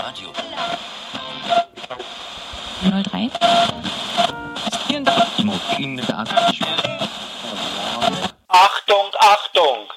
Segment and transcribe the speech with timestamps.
[0.00, 0.32] Radio.
[2.82, 3.30] 03.
[8.48, 9.92] Achtung, Achtung!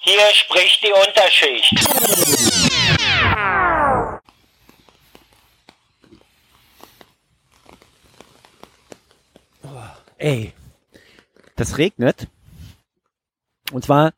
[0.00, 1.74] Hier spricht die Unterschicht.
[10.18, 10.52] Ey,
[11.56, 12.28] das regnet.
[13.72, 14.12] Und zwar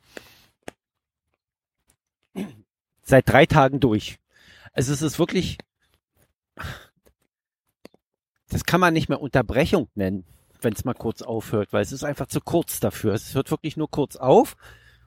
[3.03, 4.19] seit drei Tagen durch.
[4.73, 5.59] Also es ist wirklich,
[8.49, 10.25] das kann man nicht mehr Unterbrechung nennen,
[10.61, 13.15] wenn es mal kurz aufhört, weil es ist einfach zu kurz dafür.
[13.15, 14.57] Es hört wirklich nur kurz auf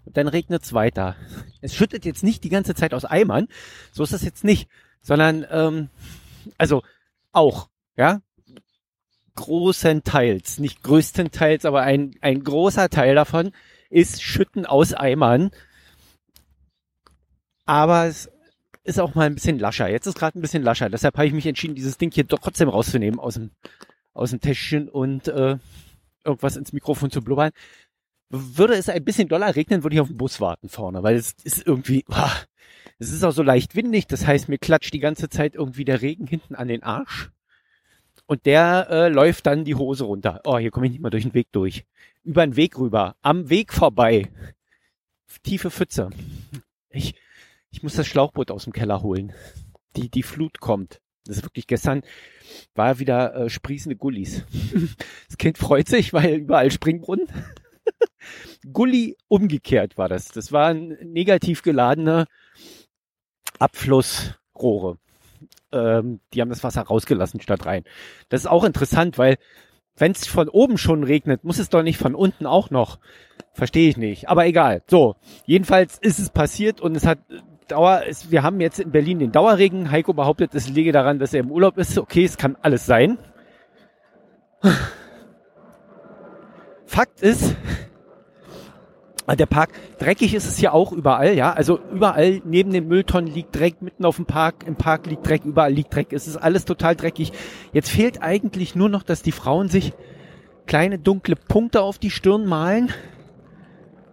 [0.06, 1.16] und dann regnet es weiter.
[1.62, 3.48] Es schüttet jetzt nicht die ganze Zeit aus Eimern,
[3.92, 4.70] so ist es jetzt nicht,
[5.02, 5.90] sondern ähm,
[6.58, 6.84] also
[7.32, 8.22] auch, ja,
[9.36, 13.52] großenteils, nicht größtenteils, aber ein, ein großer Teil davon
[13.90, 15.52] ist Schütten aus Eimern.
[17.66, 18.30] Aber es
[18.84, 19.90] ist auch mal ein bisschen lascher.
[19.90, 20.90] Jetzt ist gerade ein bisschen lascher.
[20.90, 23.52] Deshalb habe ich mich entschieden, dieses Ding hier trotzdem rauszunehmen aus dem,
[24.14, 25.58] aus dem Täschchen und äh,
[26.24, 27.52] irgendwas ins Mikrofon zu blubbern.
[28.30, 31.34] Würde es ein bisschen doller regnen, würde ich auf den Bus warten vorne, weil es
[31.44, 32.32] ist irgendwie, boah,
[32.98, 34.08] es ist auch so leicht windig.
[34.08, 37.30] Das heißt, mir klatscht die ganze Zeit irgendwie der Regen hinten an den Arsch.
[38.26, 40.40] Und der äh, läuft dann die Hose runter.
[40.46, 41.86] Oh, hier komme ich nicht mal durch den Weg durch.
[42.24, 43.16] Über den Weg rüber.
[43.22, 44.30] Am Weg vorbei.
[45.44, 46.10] Tiefe Pfütze.
[46.94, 47.16] Ich,
[47.72, 49.34] ich muss das Schlauchboot aus dem Keller holen.
[49.96, 51.02] Die, die Flut kommt.
[51.26, 52.04] Das ist wirklich gestern
[52.76, 54.44] war wieder äh, sprießende Gullis.
[55.28, 57.28] Das Kind freut sich, weil überall Springbrunnen.
[58.74, 60.28] Gully umgekehrt war das.
[60.28, 62.28] Das waren negativ geladene
[63.60, 64.98] Abflussrohre
[65.72, 67.84] ähm, die haben das Wasser rausgelassen statt rein.
[68.30, 69.38] Das ist auch interessant, weil
[69.96, 73.00] wenn es von oben schon regnet, muss es doch nicht von unten auch noch.
[73.54, 74.30] Verstehe ich nicht.
[74.30, 74.84] Aber egal.
[74.88, 77.20] So, jedenfalls ist es passiert und es hat
[77.72, 78.04] Dauer.
[78.08, 79.92] Es, wir haben jetzt in Berlin den Dauerregen.
[79.92, 81.98] Heiko behauptet, es liege daran, dass er im Urlaub ist.
[81.98, 83.18] Okay, es kann alles sein.
[86.86, 87.56] Fakt ist,
[89.36, 91.54] der Park, dreckig ist es hier auch überall, ja.
[91.54, 95.46] Also überall neben den Mülltonnen liegt Dreck, mitten auf dem Park, im Park liegt Dreck,
[95.46, 96.12] überall liegt Dreck.
[96.12, 97.32] Es ist alles total dreckig.
[97.72, 99.94] Jetzt fehlt eigentlich nur noch, dass die Frauen sich
[100.66, 102.90] kleine dunkle Punkte auf die Stirn malen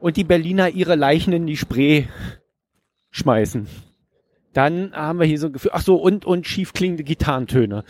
[0.01, 2.05] und die Berliner ihre Leichen in die Spree
[3.11, 3.67] schmeißen.
[4.53, 7.85] Dann haben wir hier so ein Gefühl, ach so, und, und schief klingende Gitarrentöne.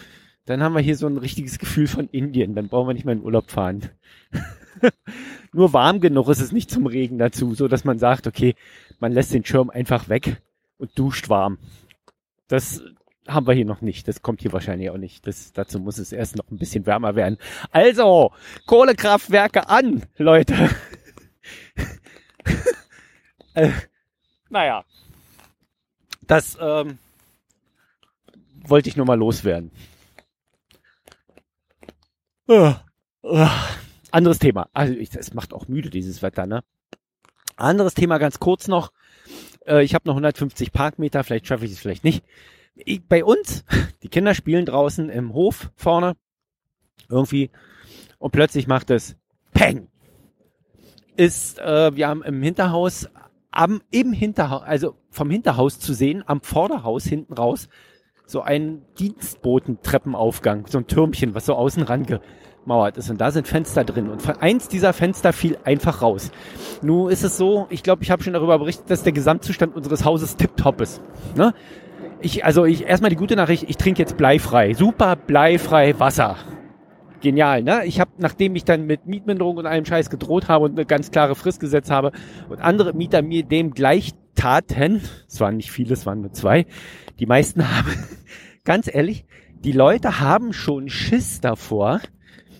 [0.44, 2.54] Dann haben wir hier so ein richtiges Gefühl von Indien.
[2.54, 3.90] Dann brauchen wir nicht mehr in Urlaub fahren.
[5.52, 8.54] Nur warm genug ist es nicht zum Regen dazu, so dass man sagt, okay,
[8.98, 10.40] man lässt den Schirm einfach weg
[10.78, 11.58] und duscht warm.
[12.48, 12.82] Das
[13.26, 14.08] haben wir hier noch nicht.
[14.08, 15.26] Das kommt hier wahrscheinlich auch nicht.
[15.26, 17.36] Das, dazu muss es erst noch ein bisschen wärmer werden.
[17.70, 18.32] Also,
[18.66, 20.70] Kohlekraftwerke an, Leute.
[23.54, 23.70] äh,
[24.48, 24.84] naja.
[26.28, 26.98] Das ähm,
[28.54, 29.72] wollte ich nur mal loswerden.
[32.46, 32.74] Uh,
[33.24, 33.48] uh.
[34.10, 34.68] Anderes Thema.
[34.72, 36.62] Also ich, es macht auch müde, dieses Wetter, ne?
[37.56, 38.92] Anderes Thema ganz kurz noch.
[39.66, 42.24] Äh, ich habe noch 150 Parkmeter, vielleicht schaffe ich es vielleicht nicht.
[42.74, 43.64] Ich, bei uns,
[44.02, 46.14] die Kinder spielen draußen im Hof vorne
[47.08, 47.50] irgendwie
[48.18, 49.16] und plötzlich macht es
[49.52, 49.88] Peng.
[51.16, 53.08] Ist, äh, wir haben im Hinterhaus,
[53.58, 57.68] am, im Hinterhaus, also vom Hinterhaus zu sehen, am Vorderhaus hinten raus,
[58.24, 62.20] so ein Dienstbotentreppenaufgang, so ein Türmchen, was so außen range
[62.62, 66.30] gemauert ist und da sind Fenster drin und eins dieser Fenster fiel einfach raus.
[66.82, 70.04] Nun ist es so, ich glaube, ich habe schon darüber berichtet, dass der Gesamtzustand unseres
[70.04, 71.02] Hauses tipptopp ist.
[71.34, 71.52] Ne?
[72.20, 76.36] Ich, also ich erstmal die gute Nachricht, ich trinke jetzt bleifrei, super bleifrei Wasser.
[77.20, 77.84] Genial, ne?
[77.84, 81.10] Ich habe, nachdem ich dann mit Mietminderung und allem Scheiß gedroht habe und eine ganz
[81.10, 82.12] klare Frist gesetzt habe
[82.48, 86.66] und andere Mieter mir dem gleich taten, es waren nicht viele, es waren nur zwei,
[87.18, 87.92] die meisten haben,
[88.64, 89.24] ganz ehrlich,
[89.64, 92.00] die Leute haben schon Schiss davor,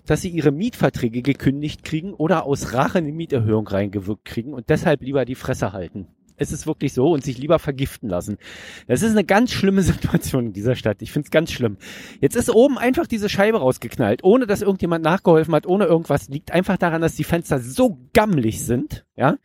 [0.07, 5.03] dass sie ihre Mietverträge gekündigt kriegen oder aus Rache eine Mieterhöhung reingewirkt kriegen und deshalb
[5.03, 6.09] lieber die Fresse halten.
[6.39, 8.39] Es ist wirklich so und sich lieber vergiften lassen.
[8.87, 11.03] Das ist eine ganz schlimme Situation in dieser Stadt.
[11.03, 11.77] Ich finde es ganz schlimm.
[12.21, 16.29] Jetzt ist oben einfach diese Scheibe rausgeknallt, ohne dass irgendjemand nachgeholfen hat, ohne irgendwas.
[16.29, 19.37] Liegt einfach daran, dass die Fenster so gammelig sind, ja,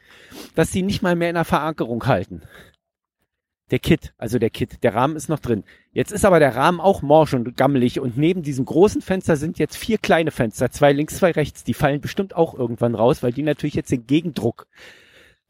[0.55, 2.41] dass sie nicht mal mehr in der Verankerung halten
[3.73, 5.63] der Kit, also der Kit, der Rahmen ist noch drin.
[5.93, 9.57] Jetzt ist aber der Rahmen auch morsch und gammelig und neben diesem großen Fenster sind
[9.57, 11.63] jetzt vier kleine Fenster, zwei links, zwei rechts.
[11.63, 14.67] Die fallen bestimmt auch irgendwann raus, weil die natürlich jetzt den Gegendruck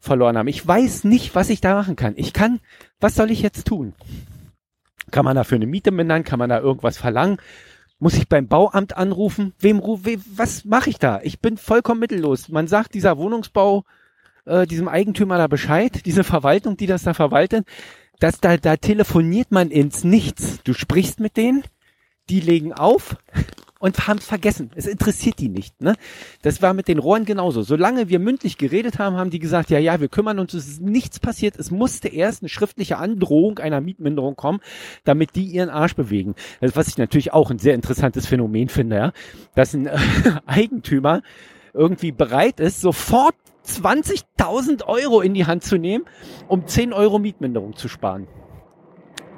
[0.04, 0.48] verloren haben.
[0.48, 2.14] Ich weiß nicht, was ich da machen kann.
[2.16, 2.60] Ich kann,
[3.00, 3.94] was soll ich jetzt tun?
[5.10, 6.24] Kann man dafür eine Miete mindern?
[6.24, 7.38] Kann man da irgendwas verlangen?
[7.98, 9.54] Muss ich beim Bauamt anrufen?
[9.58, 11.20] Wem rufe, was mache ich da?
[11.22, 12.48] Ich bin vollkommen mittellos.
[12.48, 13.84] Man sagt, dieser Wohnungsbau,
[14.44, 17.66] äh, diesem Eigentümer da Bescheid, diese Verwaltung, die das da verwaltet,
[18.20, 20.60] dass da, da telefoniert man ins Nichts.
[20.64, 21.64] Du sprichst mit denen,
[22.28, 23.16] die legen auf
[23.84, 24.70] und haben es vergessen.
[24.74, 25.82] Es interessiert die nicht.
[25.82, 25.94] Ne?
[26.40, 27.60] Das war mit den Rohren genauso.
[27.60, 30.80] Solange wir mündlich geredet haben, haben die gesagt, ja, ja, wir kümmern uns, es ist
[30.80, 31.58] nichts passiert.
[31.58, 34.60] Es musste erst eine schriftliche Androhung einer Mietminderung kommen,
[35.04, 36.34] damit die ihren Arsch bewegen.
[36.62, 39.12] Das, was ich natürlich auch ein sehr interessantes Phänomen finde, ja,
[39.54, 39.98] dass ein äh,
[40.46, 41.20] Eigentümer
[41.74, 43.34] irgendwie bereit ist, sofort
[43.66, 46.06] 20.000 Euro in die Hand zu nehmen,
[46.48, 48.28] um 10 Euro Mietminderung zu sparen.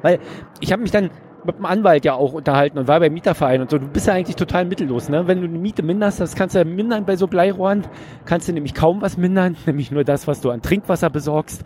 [0.03, 0.21] Weil
[0.61, 1.11] ich habe mich dann
[1.47, 3.79] mit dem Anwalt ja auch unterhalten und war beim Mieterverein und so.
[3.79, 5.27] Du bist ja eigentlich total mittellos, ne?
[5.27, 7.87] Wenn du eine Miete minderst, das kannst du ja mindern bei so Bleirohren,
[8.25, 11.65] kannst du nämlich kaum was mindern, nämlich nur das, was du an Trinkwasser besorgst.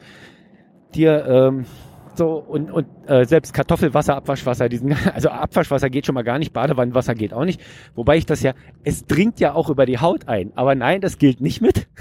[0.95, 1.67] Dir, ähm,
[2.15, 6.53] so und, und äh, selbst Kartoffelwasser, Abwaschwasser, diesen, also Abwaschwasser geht schon mal gar nicht,
[6.53, 7.61] Badewannenwasser geht auch nicht.
[7.95, 8.53] Wobei ich das ja,
[8.85, 10.53] es dringt ja auch über die Haut ein.
[10.55, 11.89] Aber nein, das gilt nicht mit.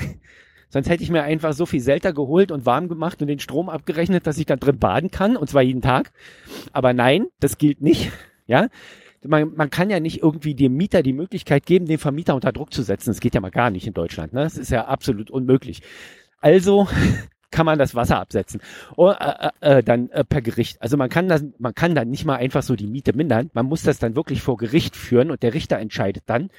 [0.69, 3.69] Sonst hätte ich mir einfach so viel Selter geholt und warm gemacht und den Strom
[3.69, 6.11] abgerechnet, dass ich da drin baden kann, und zwar jeden Tag.
[6.71, 8.11] Aber nein, das gilt nicht.
[8.51, 8.67] Ja,
[9.23, 12.73] man, man kann ja nicht irgendwie dem Mieter die Möglichkeit geben, den Vermieter unter Druck
[12.73, 13.11] zu setzen.
[13.11, 14.33] Das geht ja mal gar nicht in Deutschland.
[14.33, 14.41] Ne?
[14.41, 15.83] Das ist ja absolut unmöglich.
[16.39, 16.87] Also
[17.51, 18.61] kann man das Wasser absetzen.
[18.95, 20.81] Oder äh, äh, äh, dann äh, per Gericht.
[20.81, 23.49] Also man kann das, man kann dann nicht mal einfach so die Miete mindern.
[23.53, 26.49] Man muss das dann wirklich vor Gericht führen und der Richter entscheidet dann,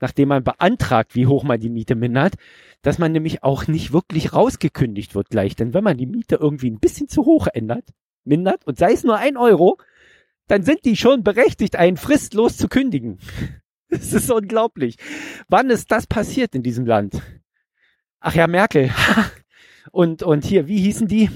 [0.00, 2.34] nachdem man beantragt, wie hoch man die Miete mindert,
[2.82, 5.56] dass man nämlich auch nicht wirklich rausgekündigt wird gleich.
[5.56, 7.84] Denn wenn man die Miete irgendwie ein bisschen zu hoch ändert,
[8.24, 9.78] mindert und sei es nur ein Euro,
[10.48, 13.18] dann sind die schon berechtigt, einen fristlos zu kündigen.
[13.88, 14.96] Das ist unglaublich.
[15.48, 17.22] Wann ist das passiert in diesem Land?
[18.18, 18.90] Ach ja, Merkel.
[19.90, 21.30] Und, und hier, wie hießen die?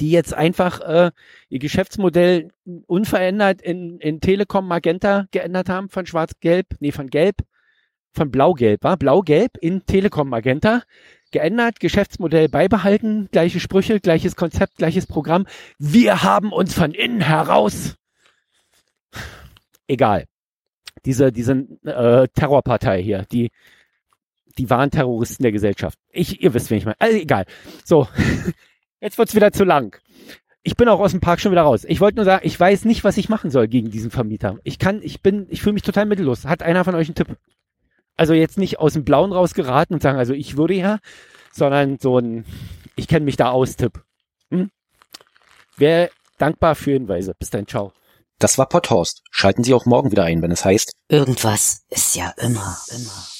[0.00, 1.10] Die jetzt einfach äh,
[1.48, 2.48] ihr Geschäftsmodell
[2.86, 7.36] unverändert in, in Telekom Magenta geändert haben, von Schwarz-Gelb, nee, von Gelb,
[8.12, 10.82] von Blau-Gelb, war Blau-Gelb in Telekom Magenta
[11.30, 15.46] geändert, Geschäftsmodell beibehalten, gleiche Sprüche, gleiches Konzept, gleiches Programm.
[15.78, 17.96] Wir haben uns von innen heraus.
[19.88, 20.26] Egal.
[21.04, 21.52] Diese, diese
[21.84, 23.50] äh, Terrorpartei hier, die
[24.58, 25.98] die waren Terroristen der Gesellschaft.
[26.10, 27.00] Ich, ihr wisst, wen ich meine.
[27.00, 27.46] Also egal.
[27.84, 28.08] So,
[29.00, 29.96] jetzt wird's wieder zu lang.
[30.62, 31.84] Ich bin auch aus dem Park schon wieder raus.
[31.88, 34.58] Ich wollte nur sagen, ich weiß nicht, was ich machen soll gegen diesen Vermieter.
[34.62, 36.44] Ich kann, ich bin, ich fühle mich total mittellos.
[36.44, 37.36] Hat einer von euch einen Tipp?
[38.16, 40.98] Also jetzt nicht aus dem Blauen rausgeraten und sagen, also ich würde ja,
[41.52, 42.44] sondern so ein,
[42.94, 44.02] ich kenne mich da aus Tipp.
[44.50, 44.70] Hm?
[45.76, 47.34] Wäre dankbar für Hinweise.
[47.38, 47.92] Bis dann, ciao.
[48.38, 49.22] Das war Potthorst.
[49.30, 50.92] Schalten Sie auch morgen wieder ein, wenn es heißt.
[51.08, 53.31] Irgendwas ist ja immer, immer.